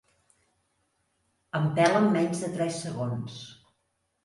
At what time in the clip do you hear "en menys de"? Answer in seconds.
2.05-2.51